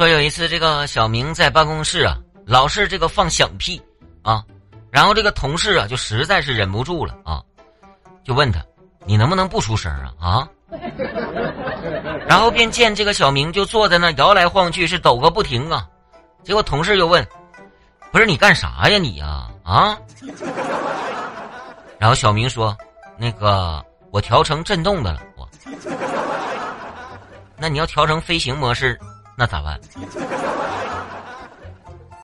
[0.00, 3.78] 说有一次，这个小明在办公室啊，老是这个放响屁
[4.22, 4.42] 啊，
[4.90, 7.42] 然后这个同事啊就实在是忍不住了啊，
[8.24, 8.64] 就问他
[9.04, 10.48] ：“你能不能不出声啊？”啊，
[12.26, 15.86] 然后便见这个小明就坐在那摇来晃去，是抖个不停啊。
[16.44, 17.22] 结果同事又问
[18.10, 19.50] ：“不是你干啥呀你呀？
[19.62, 19.98] 啊？”
[22.00, 22.74] 然后小明说
[23.20, 25.46] ：“那个我调成震动的了，我。
[27.58, 28.98] 那你要调成飞行模式。”
[29.40, 29.80] 那咋办？